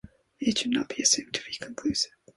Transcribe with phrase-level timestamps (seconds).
[0.39, 2.09] It should not be assumed to be conclusive.